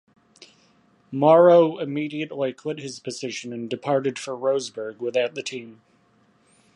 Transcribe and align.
Morrow 1.11 1.77
immediately 1.77 2.53
quit 2.53 2.79
his 2.79 2.99
position 2.99 3.53
and 3.53 3.69
departed 3.69 4.17
for 4.17 4.35
Roseburg 4.35 4.97
without 4.97 5.35
the 5.35 5.43
team. 5.43 5.81